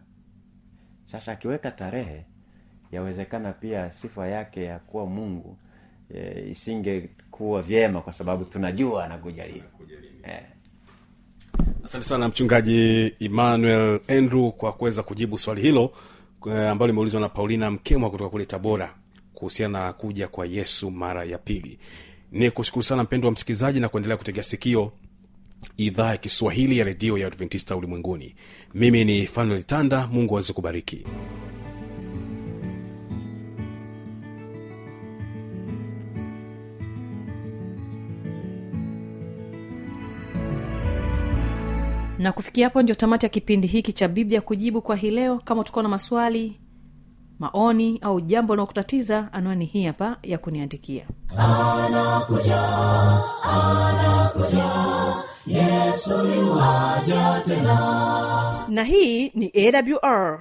Sasa 1.04 1.32
akiweka 1.32 1.70
tarehe 1.70 2.24
yawezekana 2.92 3.52
pia 3.52 3.90
sifa 3.90 4.28
yake 4.28 4.64
ya 4.64 4.78
kuwa 4.78 5.06
mungu 5.06 5.56
e, 6.14 6.46
isingekuwa 6.50 7.62
vyema 7.62 8.00
kwa 8.00 8.12
sababu 8.12 8.44
tunajua 8.44 9.04
anakuja 9.04 9.46
lini. 9.46 9.62
Eh. 10.22 10.42
asante 11.84 12.04
sana 12.04 12.28
mchungaji 12.28 13.14
emmanuel 13.20 14.00
andrew 14.08 14.50
kwa 14.50 14.72
kuweza 14.72 15.02
kujibu 15.02 15.38
swali 15.38 15.60
hilo 15.62 15.92
eh, 16.46 16.70
ambalo 16.70 16.86
limeulizwa 16.86 17.20
na 17.20 17.28
paulina 17.28 17.70
mkemwa 17.70 18.10
kutoka 18.10 18.30
kule 18.30 18.46
tabora 18.46 18.94
kuhusiana 19.34 19.84
na 19.84 19.92
kuja 19.92 20.28
kwa 20.28 20.46
yesu 20.46 20.90
mara 20.90 21.24
ya 21.24 21.38
pili 21.38 21.78
ni 22.32 22.50
kushukuru 22.50 22.82
sana 22.82 23.02
mpendo 23.02 23.28
wa 23.28 23.32
msikilizaji 23.32 23.80
na 23.80 23.88
kuendelea 23.88 24.16
kutegea 24.16 24.42
sikio 24.42 24.92
idhaa 25.76 26.10
ya 26.10 26.16
kiswahili 26.16 26.78
ya 26.78 26.84
redio 26.84 27.18
ya 27.18 27.26
adventista 27.26 27.76
ulimwenguni. 27.76 28.34
Mimi 28.74 29.04
ni 29.04 29.26
fanuel 29.26 29.62
tanda 29.64 30.06
mungu 30.06 30.34
aweze 30.34 30.52
kubariki. 30.52 31.04
Na 42.18 42.32
kufikia 42.32 42.66
hapo 42.66 42.82
ndio 42.82 42.94
tamati 42.94 43.26
ya 43.26 43.30
kipindi 43.30 43.68
hiki 43.68 43.92
cha 43.92 44.08
biblia 44.08 44.40
kujibu 44.40 44.82
kwa 44.82 44.96
hii 44.96 45.10
leo. 45.10 45.38
Kama 45.44 45.60
utakuwa 45.60 45.82
na 45.82 45.88
maswali 45.88 46.56
maoni 47.42 47.98
au 48.02 48.20
jambo 48.20 48.54
linalokutatiza 48.54 49.28
anwani 49.32 49.64
hii 49.64 49.84
hapa 49.84 50.16
ya 50.22 50.38
kuniandikia. 50.38 51.04
Na 58.68 58.84
hii 58.84 59.28
ni 59.34 59.52
awr 59.56 60.40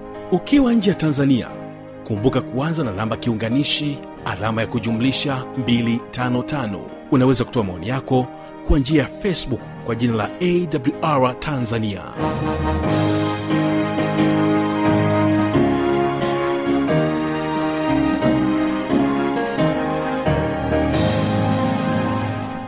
ukiwa 0.31 0.73
nje 0.73 0.89
ya 0.89 0.95
tanzania 0.95 1.47
kumbuka 2.07 2.41
kuanza 2.41 2.83
na 2.83 2.91
namba 2.91 3.17
kiunganishi 3.17 3.97
alama 4.25 4.61
ya 4.61 4.67
kujumlisha 4.67 5.45
255 5.59 6.79
unaweza 7.11 7.43
kutoa 7.45 7.63
maoni 7.63 7.87
yako 7.87 8.27
kwa 8.67 8.79
njia 8.79 9.01
ya 9.01 9.07
facebook 9.07 9.61
kwa 9.85 9.95
jina 9.95 10.13
la 10.15 10.29
awr 10.41 11.39
tanzania. 11.39 12.01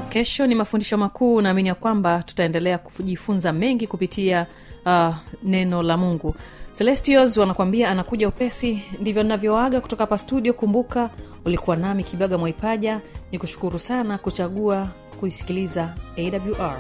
Kesho 0.09 0.47
ni 0.47 0.55
mafundisho 0.55 0.97
makuu 0.97 1.41
naamini 1.41 1.69
ya 1.69 1.75
kwamba 1.75 2.23
tutaendelea 2.23 2.77
kujifunza 2.77 3.53
mengi 3.53 3.87
kupitia 3.87 4.45
uh, 4.85 5.15
neno 5.43 5.83
la 5.83 5.97
mungu 5.97 6.35
celestios 6.77 7.37
wanakuambia 7.37 7.89
anakuja 7.89 8.27
upesi 8.27 8.81
ndivyo 8.99 9.23
ninavyoaga 9.23 9.81
kutoka 9.81 10.03
hapa 10.03 10.17
studio. 10.17 10.53
Kumbuka 10.53 11.09
ulikuwa 11.45 11.75
nami 11.75 12.03
kibaga 12.03 12.37
mwaipaja 12.37 13.01
ni 13.31 13.39
kushukuru 13.39 13.79
sana 13.79 14.17
kuchagua 14.17 14.87
kuisikiliza 15.19 15.95
awr 16.17 16.77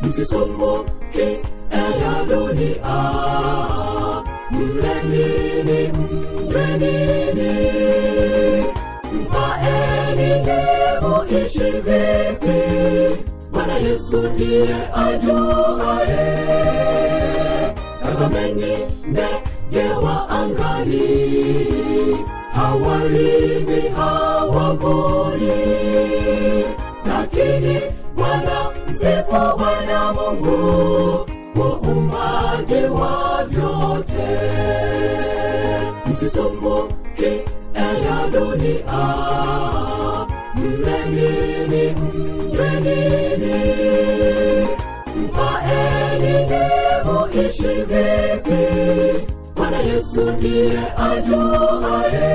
msisumbuki 0.00 1.38
ya 1.72 2.24
dunia 2.28 2.96
mlenini 4.50 5.92
mlenini 6.60 7.54
mfaeni 9.12 10.40
ndevu 10.40 11.24
ishi 11.46 11.70
vipi 11.70 12.60
bwana 13.52 13.74
yesu 13.76 14.22
ndiye 14.22 14.76
ajuae 14.94 16.16
tazameni 18.04 18.76
ndege 19.06 19.88
wa 20.02 20.28
angani. 20.28 21.30
Hawalimi 22.52 23.80
hawavuni. 23.96 25.52
Lakini 27.06 27.80
bwana 28.16 28.70
msifu 28.88 29.58
bwana 29.58 30.12
mungu 30.12 31.26
muumbaji 31.54 32.84
wa 33.00 33.44
vyote 33.48 34.38
msisumbuki 36.20 37.24
ya 37.74 38.28
dunia 38.32 39.00
mmenini 40.54 41.94
mlenini 42.52 43.56
mfaeni 45.16 46.32
ndevu 46.46 47.48
ishi 47.48 47.68
vipi? 47.68 49.26
Bwana 49.56 49.78
yesu 49.78 50.30
ndiye 50.30 50.80
ajuaye 50.96 52.30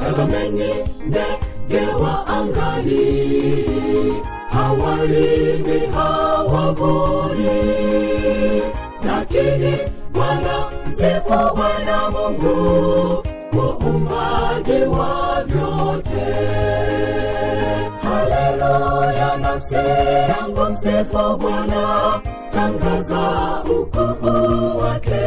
tazameni 0.00 0.74
ndege 1.06 1.86
wa 2.02 2.26
angani. 2.26 3.64
Hawalimi 4.50 5.80
hawavuni. 5.94 7.50
Lakini 9.06 9.78
bwana 10.12 10.63
msifu 11.04 11.56
bwana 11.56 12.10
mungu 12.10 13.24
muumbaji 13.52 14.82
wa 14.82 15.44
vyote. 15.46 16.26
Haleluya 18.02 19.36
nafsi 19.36 19.74
yangu 20.28 20.64
msifu 20.72 21.36
bwana 21.38 22.20
tangaza 22.52 23.62
ukuu 23.64 24.78
wake. 24.78 25.24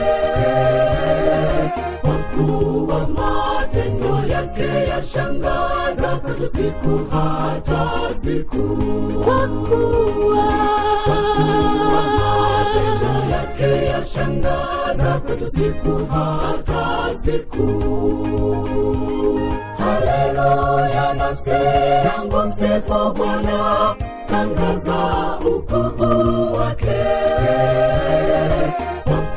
Kuwa 2.38 3.08
matendo 3.08 4.34
yake 4.34 4.90
yashangaza 4.90 6.20
kwetu 6.22 6.48
siku 6.48 7.00
hata 7.12 7.90
siku. 8.22 8.78
Kwa 9.26 9.48
kuwa 9.48 10.87
matendo 12.78 13.30
yake 13.32 13.86
yashangaza 13.86 15.20
kwetu 15.26 15.50
siku 15.50 16.06
hata 16.12 17.20
siku. 17.20 17.68
Haleluya 19.78 21.14
nafsi 21.14 21.50
yangu 22.06 22.38
msifu 22.48 23.14
bwana 23.16 23.96
tangaza 24.30 25.38
ukuu 25.46 26.54
wake. 26.54 27.04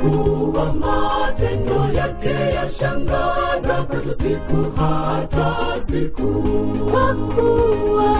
Kuwa 0.00 0.72
matendo 0.72 1.98
yake 1.98 2.54
yashangaza 2.54 3.82
kwetu 3.88 4.14
siku 4.14 4.80
hata 4.80 5.56
siku. 5.90 6.42
Kwa 6.90 7.14
kuwa 7.14 8.16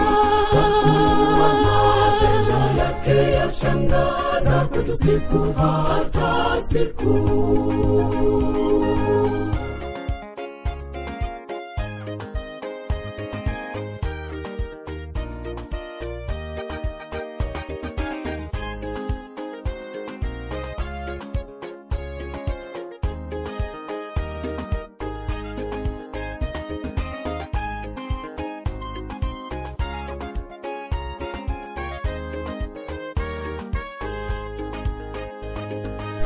yashangaza 3.11 4.67
kwetu 4.71 4.95
siku 4.97 5.53
hata 5.53 6.63
siku 6.67 7.13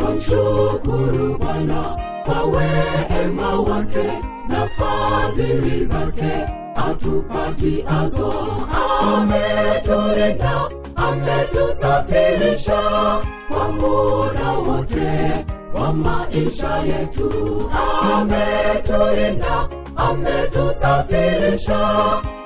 twamshukuru 0.05 1.37
bwana 1.37 1.83
kwa 2.25 2.41
wema 2.43 3.59
wake 3.59 4.07
na 4.49 4.67
fadhili 4.77 5.85
zake. 5.85 6.45
Atupatiazo 6.89 8.33
ametuleta, 9.01 10.69
ametusafirisha 10.95 12.81
kwa 13.47 13.69
muda 13.71 14.51
wote 14.51 15.45
wa 15.73 15.93
maisha 15.93 16.77
yetu. 16.77 17.71
Ametulinda 18.15 19.69
ametusafirisha 19.95 21.79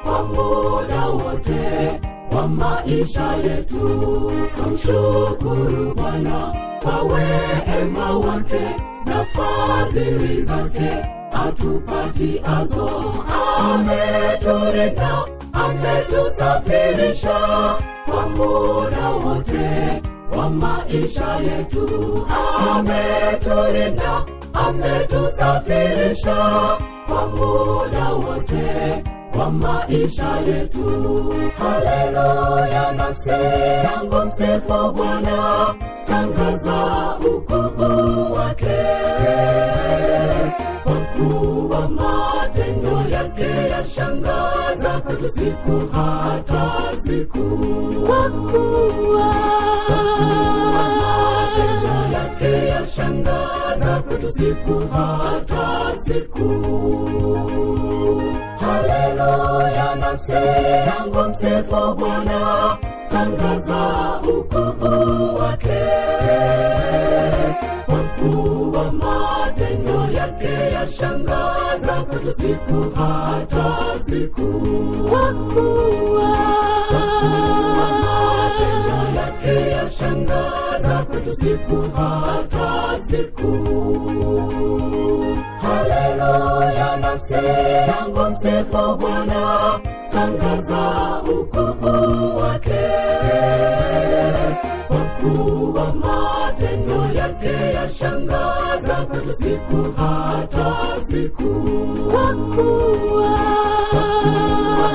kwa 0.04 0.24
muda 0.26 1.06
wote 1.08 2.00
wa 2.36 2.48
maisha 2.48 3.34
yetu. 3.36 4.32
Tumshukuru 4.56 5.93
bwana 5.95 6.68
kwa 6.84 7.02
wema 7.02 8.12
wake 8.18 8.62
na 9.06 9.26
fadhili 9.26 10.44
zake 10.44 10.89
atupatiazo 11.48 13.13
ametulinda 13.74 15.26
ametusafirisha 15.54 17.39
kwa 18.06 18.30
muda 18.30 19.10
wote 19.10 20.02
wa 20.38 20.50
maisha 20.50 21.36
yetu. 21.36 22.28
Ametulinda 22.72 24.24
ametusafirisha 24.54 26.36
kwa 27.08 27.28
muda 27.28 28.10
wote 28.10 29.04
wa 29.39 29.52
maisha 29.52 30.30
yetu. 30.48 31.34
Haleluya 31.60 32.92
nafsi 32.92 33.30
yangu 33.84 34.26
msifu 34.26 34.92
bwana 34.96 35.68
tangaza 36.10 37.17
ukuu 37.19 38.34
wake. 38.34 38.80
Kwa 40.84 40.93
kuwa 40.95 41.89
matendo 41.89 43.10
yake 43.15 43.69
yashangaza 43.72 45.02
kwetu 45.06 45.30
siku 45.30 45.82
hata 45.93 46.72
siku. 47.04 47.39
Kwa 48.08 48.30
kuwa 48.30 49.34
matendo 51.02 52.17
yake 52.17 52.67
yashangaza 52.67 54.04
kwetu 54.08 54.32
siku 54.32 54.84
hata 54.93 55.95
siku. 56.04 56.50
Haleluya 58.60 59.95
nafsi 59.95 60.32
yangu 60.88 61.30
msifu 61.30 61.93
bwana 61.98 62.78
tangaza 63.19 64.21
ukuu 64.23 65.36
wake. 65.39 65.82
Kwa 67.86 67.97
kuwa 67.99 68.91
matendo 68.91 70.12
yake 70.17 70.73
yashangaza 70.73 71.93
kwetu 72.10 72.32
siku 72.34 72.91
hata 72.95 73.75
siku. 74.05 74.47
Kwa 75.10 75.34
kuwa 75.34 76.29
matendo 78.03 79.19
yake 79.21 79.71
yashangaza 79.71 81.05
kwetu 81.12 81.36
siku 81.36 81.82
hata 81.95 82.99
siku. 83.05 83.51
Haleluya 85.62 86.97
nafsi 86.97 87.34
yangu 87.88 88.29
msifu 88.32 88.95
bwana. 88.99 89.79
Tangaza 90.12 91.21
kuwa 95.21 95.93
matendo 95.93 97.19
yake 97.19 97.73
yashangaza 97.75 98.95
kwetu 99.10 99.34
siku 99.34 99.93
hata 99.97 100.75
siku. 101.08 101.65
Kwa 102.12 102.34
kuwa 102.34 103.29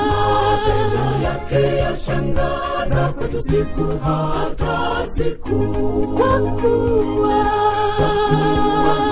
matendo 0.09 1.05
yake 1.23 1.77
yashangaza 1.77 3.13
kwetu 3.17 3.41
siku 3.41 3.83
hata 4.03 5.07
siku. 5.11 5.59
Kwa 6.17 6.39
kuwa 6.39 7.35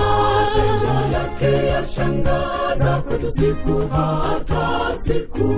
matendo 0.00 0.96
yake 1.12 1.66
yashangaza 1.66 3.02
kwetu 3.08 3.30
siku 3.30 3.82
hata 3.92 4.94
siku. 5.02 5.48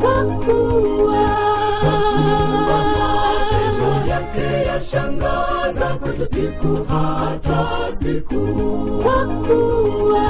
Kwa 0.00 0.24
kuwa 0.44 1.28
yake 4.18 4.66
yashangaza 4.68 5.86
kwetu 6.00 6.26
siku 6.26 6.84
hata 6.88 7.68
siku. 7.98 8.40
Kwa 9.02 9.24
kuwa 9.24 10.22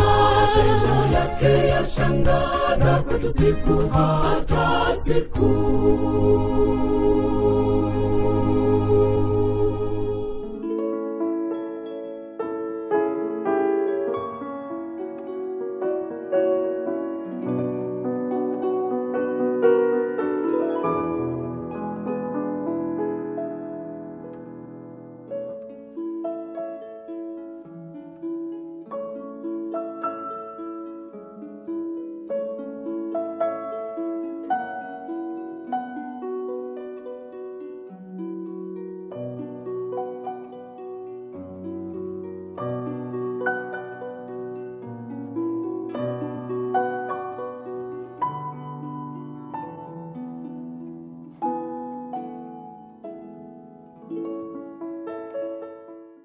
matendo 0.00 1.18
yake 1.18 1.68
yashangaza 1.68 3.02
kwetu 3.08 3.32
siku 3.32 3.88
hata 3.92 4.96
siku 5.04 5.52